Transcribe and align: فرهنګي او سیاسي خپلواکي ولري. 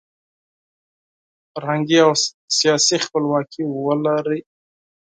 فرهنګي 1.51 1.97
او 2.05 2.11
سیاسي 2.57 2.97
خپلواکي 3.05 3.63
ولري. 3.85 4.39